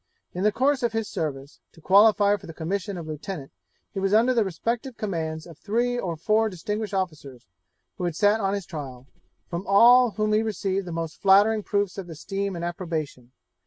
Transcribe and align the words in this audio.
In 0.33 0.43
the 0.43 0.51
course 0.51 0.81
of 0.81 0.93
his 0.93 1.07
service, 1.07 1.59
to 1.73 1.79
qualify 1.79 2.35
for 2.35 2.47
the 2.47 2.55
commission 2.55 2.97
of 2.97 3.05
lieutenant, 3.05 3.51
he 3.93 3.99
was 3.99 4.15
under 4.15 4.33
the 4.33 4.43
respective 4.43 4.97
commands 4.97 5.45
of 5.45 5.59
three 5.59 5.95
or 5.99 6.15
four 6.17 6.49
distinguished 6.49 6.95
officers, 6.95 7.45
who 7.99 8.05
had 8.05 8.15
sat 8.15 8.39
on 8.41 8.55
his 8.55 8.65
trial, 8.65 9.05
from 9.47 9.67
all 9.67 10.07
of 10.07 10.15
whom 10.15 10.33
he 10.33 10.41
received 10.41 10.87
the 10.87 10.91
most 10.91 11.21
flattering 11.21 11.61
proofs 11.61 11.99
of 11.99 12.09
esteem 12.09 12.55
and 12.55 12.65
approbation. 12.65 13.31